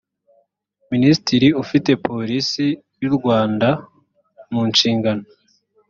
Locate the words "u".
3.09-3.11